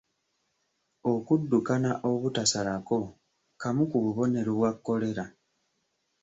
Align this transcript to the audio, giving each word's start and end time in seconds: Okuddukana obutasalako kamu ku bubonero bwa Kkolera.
Okuddukana 1.13 1.91
obutasalako 2.09 2.99
kamu 3.61 3.83
ku 3.91 3.97
bubonero 4.03 4.51
bwa 4.57 4.71
Kkolera. 4.75 5.25